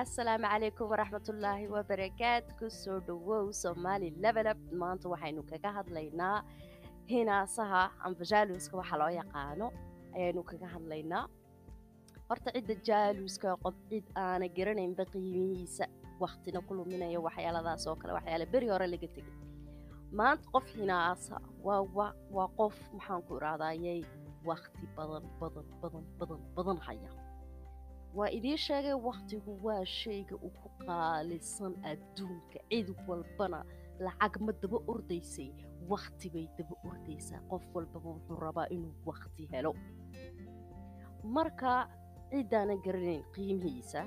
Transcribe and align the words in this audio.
assalaamu 0.00 0.44
calaykum 0.52 0.86
waraxmatullaahi 0.92 1.66
wabarakaatu 1.74 2.50
ku 2.60 2.66
soo 2.82 2.98
dhawow 3.06 3.44
somali 3.62 4.08
levelab 4.24 4.58
maanta 4.80 5.06
waxaynu 5.12 5.42
kaga 5.50 5.70
hadlaynaa 5.78 6.38
hinaasaha 7.12 7.82
amba 8.06 8.24
jaaluuska 8.32 8.74
waxa 8.80 8.96
loo 9.00 9.12
yaqaano. 9.20 9.66
Ayaynu 10.16 10.42
kaga 10.50 10.66
hadlaynaa. 10.74 11.24
Horta 12.28 12.48
cidda 12.56 12.74
jaaluuska 12.88 13.48
qof 13.64 13.76
cid 13.90 14.04
aana 14.24 14.46
garanaynba 14.56 15.04
qiimihiisa 15.12 15.84
waktina 16.22 16.58
ku 16.66 16.72
luminaya 16.78 17.18
waxyaaladaas 17.26 17.82
oo 17.90 17.96
kale 18.00 18.12
waxyaala 18.18 18.46
beri 18.52 18.68
hore 18.72 18.86
laga 18.92 19.08
tegay 19.16 19.34
maanta 20.18 20.46
qof 20.54 20.66
hinaasa 20.76 21.34
waa 21.66 22.48
qof 22.58 22.74
maxaanku 22.96 23.32
idhahdayay 23.38 24.00
wakti 24.48 24.84
badan 24.96 25.24
badan 25.40 25.66
badan 25.82 26.04
badan 26.20 26.40
badan 26.56 26.78
haya 26.86 27.10
waa 28.16 28.28
idiin 28.36 28.58
sheegay 28.66 28.94
wakhtigu 29.08 29.52
waa 29.66 29.84
shayga 29.84 30.34
ugu 30.46 30.68
qaalisan 30.86 31.72
adduunka 31.92 32.58
cid 32.70 32.88
walbana 33.08 33.60
lacag 34.04 34.34
ma 34.46 34.52
daba 34.62 34.78
ordaysay 34.92 35.50
wakhti 35.90 36.26
bay 36.34 36.46
daba 36.58 36.74
ordaysaa 36.88 37.40
qof 37.50 37.64
walbaba 37.74 38.08
wuxuu 38.16 38.36
rabaa 38.46 38.66
inuu 38.76 38.94
wakhti 39.08 39.42
helo 39.52 39.72
marka 41.36 41.72
ciddaanan 42.30 42.80
garanayn 42.86 43.22
qiimihiisa 43.34 44.00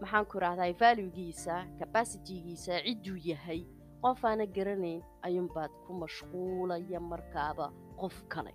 maxaanku 0.00 0.34
idhahdaa 0.38 0.72
valuegiisa 0.82 1.54
capacitigiisa 1.78 2.74
cidduu 2.86 3.16
yahay 3.30 3.60
qof 4.04 4.20
aana 4.30 4.44
garanayn 4.56 5.00
ayuunbaad 5.26 5.72
ku 5.86 5.92
mashquulaya 6.02 7.00
markaaba 7.12 7.66
qof 8.00 8.16
kale 8.32 8.52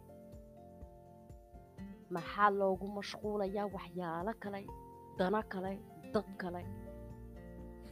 maxaa 2.16 2.50
loogu 2.60 2.88
mashquulayaa 2.98 3.68
waxyaalo 3.76 4.34
kale 4.44 4.62
dano 5.18 5.42
kale 5.52 5.72
dad 6.14 6.28
kale? 6.42 6.62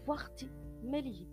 Wakti 0.08 0.46
melihid 0.92 1.32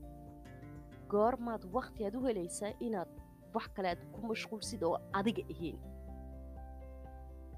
goormaad 1.12 1.62
wakhti 1.76 2.00
aad 2.06 2.14
u 2.18 2.26
helaysaa 2.26 2.72
inaad 2.86 3.10
wax 3.54 3.66
kale 3.76 3.88
aad 3.92 4.02
ku 4.14 4.18
mashquulsid 4.30 4.82
oo 4.88 4.96
adiga 5.18 5.42
ahayn. 5.52 5.78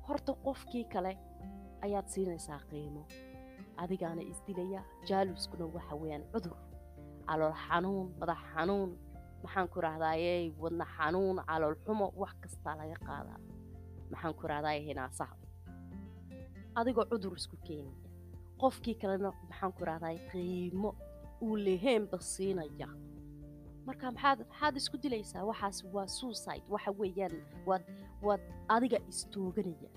Horta 0.06 0.32
qofkii 0.44 0.84
kale 0.92 1.12
ayaad 1.84 2.06
siinaysaa 2.14 2.60
qiimo. 2.70 3.02
Adigaana 3.82 4.22
isdilaya 4.32 4.80
jaaluuskuna 5.08 5.64
waxa 5.74 5.94
weeyaan 6.00 6.24
cudur. 6.32 6.56
Calool 7.28 7.54
xanuun 7.66 8.06
madax 8.20 8.40
xanuun 8.54 8.90
maxaanku 9.42 9.76
idhahdaaye 9.80 10.32
wadna 10.62 10.84
xanuun 10.96 11.36
calool 11.48 11.76
xumo 11.84 12.06
wax 12.22 12.32
kastaa 12.42 12.74
laga 12.80 12.96
qaadaa 13.08 13.38
maxaan 14.12 14.34
ku 14.38 14.42
idhahdaa 14.46 14.76
hinaasaha 14.88 15.34
adigoo 16.80 17.04
cudur 17.10 17.34
isku 17.40 17.56
keenaya 17.66 18.08
qofkii 18.62 18.94
kalena 19.02 19.30
maxaan 19.50 19.72
ku 19.76 19.80
idhahdaa 19.84 20.14
qiimo 20.32 20.90
uu 21.46 21.56
leheenba 21.66 22.18
siinaya. 22.32 22.88
Marka 23.86 24.06
maxaad 24.14 24.38
maxaad 24.50 24.74
isku 24.80 24.96
dilaysaa? 25.02 25.42
Waxaas 25.50 25.78
waa 25.94 26.06
suicide. 26.18 26.64
Waxa 26.74 26.90
weeyaan 27.00 27.34
waad 27.68 27.84
waad 28.26 28.42
adiga 28.74 28.98
istooganaya. 29.12 29.90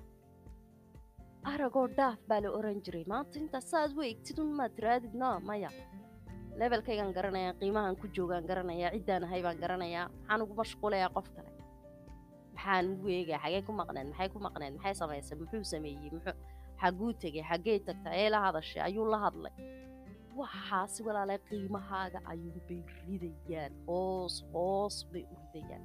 Aragoo 1.51 1.87
dhaaf 1.97 2.19
baa 2.29 2.39
la 2.43 2.49
oran 2.59 2.77
jiray. 2.85 3.03
Maanta 3.11 3.39
intaas 3.39 3.65
saaad 3.71 3.91
u 3.97 4.01
egtid 4.11 4.37
un 4.43 4.51
maad 4.59 4.71
tiraadid 4.77 5.13
no 5.21 5.29
maya. 5.49 5.69
Levelkaygaan 6.59 7.11
garanayaa 7.17 7.53
qiimahan 7.59 7.95
ku 8.01 8.07
joogaan 8.15 8.45
garanayaa 8.49 8.91
ciddaan 8.95 9.23
ahay 9.27 9.41
baan 9.45 9.57
garanayaa. 9.63 10.05
Maxaan 10.09 10.41
ugu 10.43 10.53
mashquulayaa 10.61 11.09
qof 11.15 11.27
kale 11.35 11.49
maxaan 12.61 12.85
ugu 12.93 13.07
eegaya 13.09 13.39
xagee 13.43 13.61
ku 13.67 13.71
maqneed 13.73 14.07
maxay 14.11 14.29
ku 14.33 14.39
maqneed 14.45 14.73
maxay 14.77 14.93
samaysay 15.01 15.37
muxuu 15.41 15.63
sameeyey? 15.73 16.09
Muxuu 16.15 16.35
xaguu 16.81 17.13
tegay 17.21 17.43
xaggey 17.49 17.77
tagtay? 17.87 18.13
Ee 18.21 18.29
la 18.29 18.39
hadashay? 18.45 18.81
Ayuu 18.87 19.05
la 19.13 19.17
hadlay? 19.25 19.53
Waxaasi 20.39 20.99
walaalay 21.07 21.39
qiimahaaga 21.49 22.19
ayuunbay 22.31 22.81
ridayaan. 23.07 23.73
Hoos 23.87 24.35
hoos 24.53 24.95
bay 25.11 25.23
u 25.33 25.35
ridayaan. 25.53 25.83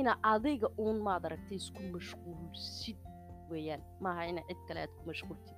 Inaa 0.00 0.18
adiga 0.32 0.68
uun 0.78 0.98
maad 1.06 1.24
aragtay 1.26 1.56
isku 1.62 1.80
mashquulsid 1.94 2.98
weeyaan. 3.50 3.82
Maaha 4.00 4.22
ina 4.30 4.42
cid 4.48 4.60
kale 4.68 4.80
aad 4.84 4.92
ku 4.98 5.02
mashquultid. 5.10 5.56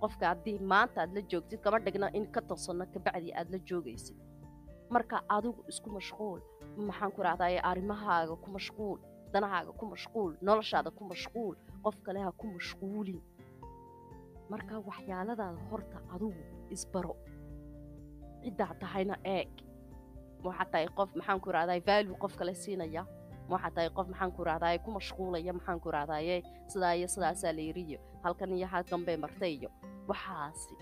Qofka 0.00 0.24
haddii 0.30 0.58
maanta 0.72 0.98
aad 1.02 1.12
la 1.16 1.20
joogtid 1.30 1.60
kama 1.64 1.78
dhigna 1.84 2.08
in 2.18 2.26
ka 2.34 2.40
tansanno 2.48 2.84
kabacdii 2.94 3.34
aad 3.38 3.48
la 3.54 3.58
joogaysid. 3.68 4.16
Marka 4.94 5.16
adigu 5.36 5.60
isku 5.72 5.88
mashquul 5.98 6.40
maxaan 6.88 7.10
ku 7.14 7.20
idhahdaa 7.22 7.62
arrimahaaga 7.70 8.34
ku 8.44 8.48
mashquul 8.56 8.98
danahaaga 9.32 9.72
ku 9.80 9.84
mashquul 9.92 10.30
noloshaada 10.46 10.90
ku 10.98 11.02
mashquul 11.12 11.54
qof 11.84 11.96
kale 12.06 12.18
ha 12.24 12.30
ku 12.40 12.46
mashquulin 12.56 13.20
marka 14.52 14.74
waxyaaladaada 14.88 15.60
horta 15.70 15.98
adigu 16.14 16.42
isbaro 16.74 17.14
ciddaa 18.42 18.74
tahayna 18.82 19.14
eeg 19.36 19.50
waxaa 20.46 20.68
tahay 20.72 20.88
qof 20.98 21.10
maxaan 21.18 21.38
ku 21.42 21.48
idhahdaa 21.50 21.80
value 21.90 22.16
qof 22.22 22.32
kale 22.40 22.52
siinaya 22.62 23.02
waxaa 23.52 23.72
tahay 23.76 23.90
qof 23.96 24.06
maxaan 24.12 24.30
ku 24.36 24.40
idhahdaa 24.44 24.78
ku 24.84 24.90
mashquulaya 24.98 25.52
maxaan 25.58 25.78
ku 25.82 25.88
idhahdaa 25.92 26.20
sidaa 26.72 26.94
iyo 26.98 27.08
sidaasaa 27.14 27.52
la 27.58 27.62
yiriyo 27.68 27.98
halkan 28.24 28.50
iyo 28.58 28.66
halkan 28.74 29.00
bay 29.06 29.16
martay 29.24 29.52
iyo 29.58 29.70
waxaasi 30.10 30.74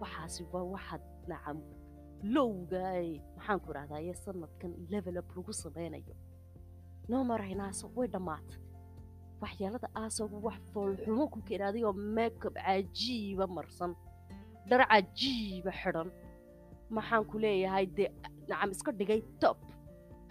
waxaasi 0.00 0.42
waa 0.52 0.64
waxaad 0.74 1.02
nacam 1.30 1.58
lowgaay 2.34 3.08
maxaan 3.36 3.58
ku 3.64 3.68
idhahdaa 3.72 4.14
sanadkan 4.24 4.70
levelab 4.92 5.26
lagu 5.36 5.52
samaynayo 5.62 6.14
noo 7.08 7.22
maraynaasa 7.30 7.86
way 7.96 8.08
dhammaatay. 8.14 8.58
Waxyaalada 9.42 9.88
aasagu 10.02 10.36
wax 10.46 10.60
foolxumo 10.72 11.24
ku 11.32 11.38
keena 11.48 11.64
adigoo 11.70 11.92
makeup 12.16 12.54
cajiiba 12.66 13.46
marsan 13.56 13.92
dhar 14.68 14.80
cajiiba 14.92 15.70
xidhan. 15.80 16.08
Maxaan 16.96 17.24
ku 17.30 17.36
leeyahay 17.44 17.86
dee 17.96 18.08
nacam 18.48 18.70
iska 18.74 18.90
dhigay 18.98 19.20
top. 19.42 19.58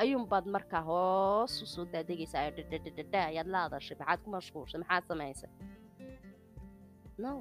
Ayuunbaad 0.01 0.45
markaa 0.55 0.81
hoos 0.89 1.53
u 1.63 1.65
soo 1.73 1.85
daadegaysaa 1.93 2.51
dhadhadhadha 2.57 3.19
ayaad 3.31 3.47
la 3.53 3.59
hadashay 3.65 3.95
maxaad 3.99 4.19
ku 4.23 4.29
mashquulshay 4.35 4.79
maxaad 4.81 5.03
samaysay? 5.09 5.49
No. 7.23 7.31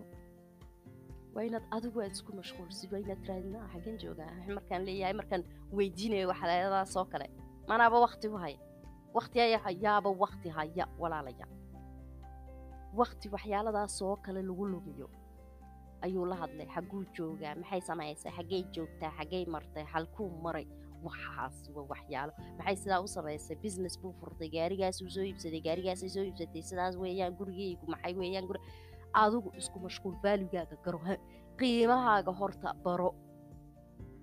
Waa 1.35 1.45
inaad 1.49 1.65
adigu 1.77 1.99
aad 2.03 2.13
isku 2.17 2.31
mashquulsid 2.41 2.89
waa 2.93 3.01
inaad 3.05 3.21
tiraadid 3.25 3.51
no 3.55 3.61
xaggan 3.73 3.97
joogaa 4.03 4.31
markaan 4.57 4.83
leeyahay 4.87 5.15
markaan 5.21 5.43
weydiinayo 5.77 6.27
waxyaaladaas 6.33 6.97
oo 7.01 7.05
kale. 7.13 7.27
Manaaba 7.69 7.97
wakti 8.07 8.29
u 8.29 8.37
haya 8.45 8.59
wakti 9.15 9.39
yaaba 9.85 10.11
wakti 10.23 10.49
haya 10.57 10.85
walaalaya 11.03 11.47
wakti 12.99 13.27
waxyaaladaas 13.35 14.03
oo 14.03 14.17
kale 14.25 14.43
lagu 14.49 14.65
lumiyo 14.73 15.09
ayuu 16.05 16.25
la 16.31 16.37
hadlay 16.43 16.67
xagguu 16.75 17.05
joogaa 17.17 17.55
maxay 17.61 17.81
samaysay? 17.81 18.33
Xaggey 18.37 18.63
joogtaa? 18.75 19.11
Xaggey 19.19 19.45
martay? 19.55 19.85
Halkuu 19.93 20.29
maray? 20.45 20.67
Waxaas 21.07 21.57
waa 21.75 21.87
waxyaalo. 21.93 22.33
Maxay 22.59 22.77
sidaa 22.77 23.01
u 23.01 23.09
samaysay? 23.09 23.57
Business 23.65 23.95
buu 24.01 24.13
furtay 24.21 24.49
gaarigaasuu 24.57 25.09
soo 25.15 25.25
iibsaday 25.25 25.61
gaarigaasay 25.67 26.09
soo 26.15 26.25
iibsatay 26.29 26.63
sidaas 26.63 26.95
weeyaan 27.03 27.35
gurigeygu 27.39 27.87
maxay 27.93 28.15
weeyaan 28.21 28.47
guri? 28.47 28.61
Adigu 29.23 29.53
isku 29.61 29.79
mashquul 29.81 30.15
vaalugaaga 30.23 30.77
garo 30.85 31.01
qiimahaaga 31.59 32.33
horta 32.41 32.75
baro 32.85 33.11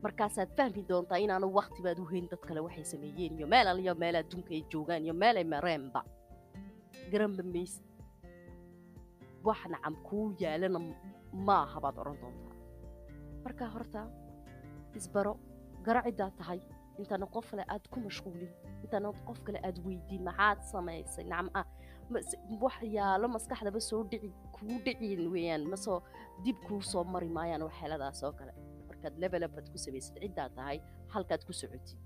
markaasaad 0.04 0.50
fahmi 0.58 0.82
doontaa 0.90 1.18
inaanu 1.26 1.48
wakti 1.58 1.82
baad 1.86 2.00
u 2.00 2.06
hayn 2.12 2.28
dad 2.32 2.40
kale 2.48 2.60
waxay 2.66 2.84
sameeyeen 2.94 3.38
iyo 3.38 3.48
meel 3.48 3.68
aliyo 3.68 3.96
meel 3.96 4.16
adduunka 4.16 4.52
ay 4.54 4.64
joogaan 4.72 5.04
iyo 5.06 5.14
meel 5.14 5.38
ay 5.38 5.44
mareenba. 5.54 6.02
Garanba 7.12 7.44
maysid 7.44 7.84
wax 9.44 9.60
nacam 9.70 9.96
kuu 10.08 10.34
yaalana 10.40 10.80
maaha 11.34 11.80
baad 11.84 11.98
odhan 12.02 12.18
doontaa. 12.22 12.56
Marka 13.44 13.66
horta 13.74 14.02
isbaro 14.96 15.34
garo 15.86 16.02
ciddaad 16.08 16.34
tahay 16.40 16.60
intaana 17.00 17.26
qof 17.26 17.46
kale 17.52 17.64
aad 17.74 17.86
ku 17.92 18.00
mashquulin 18.00 18.50
intaana 18.84 19.08
qof 19.28 19.40
kale 19.46 19.60
aad 19.68 19.78
weydiin 19.86 20.24
maxaad 20.28 20.60
samaysay 20.72 21.26
nacam 21.32 21.50
ah 21.60 21.66
waxyaalo 22.62 23.28
maskaxdaba 23.36 23.80
soo 23.80 24.04
dhici 24.12 24.30
kuu 24.56 24.78
dhicin 24.86 25.32
weeyaan 25.34 25.64
masoo 25.74 26.00
dib 26.44 26.58
kuu 26.68 26.82
soo 26.82 27.04
mari 27.04 27.30
maayaan 27.38 27.64
waxyeeladaas 27.68 28.24
oo 28.24 28.32
kale 28.40 28.54
markaad 29.02 29.18
levelab 29.24 29.52
ku 29.74 29.78
samaysid 29.86 30.16
ciddaad 30.22 30.52
tahay 30.56 30.78
halkaad 31.14 31.42
ku 31.48 31.54
socotid. 31.54 31.98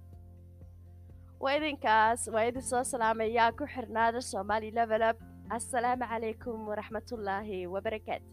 Waa 1.43 1.55
idinkaas 1.59 2.21
waa 2.33 2.45
idin 2.49 2.61
soo 2.71 2.83
salaamayaa 2.83 3.51
ku 3.59 3.65
xirnaada 3.73 4.21
somali 4.21 4.71
levelab 4.71 5.17
assalaamu 5.57 6.05
calaykum 6.11 6.57
waraxmatullaahi 6.69 7.67
wabarakaatu 7.73 8.31